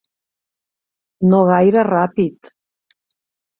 [1.35, 2.53] No gaire ràpid.